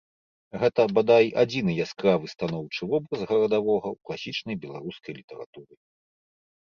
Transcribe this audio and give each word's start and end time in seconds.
Гэта, 0.61 0.85
бадай, 0.97 1.25
адзіны 1.43 1.75
яскравы 1.83 2.25
станоўчы 2.35 2.81
вобраз 2.93 3.21
гарадавога 3.33 3.87
ў 3.95 4.09
класічнай 4.09 4.55
беларускай 4.67 5.13
літаратуры. 5.23 5.73